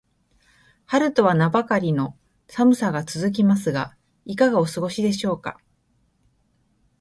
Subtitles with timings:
[0.87, 2.17] 春とは名ばかりの
[2.47, 5.59] 寒さが続きますが、いかがお過ごしでしょうか。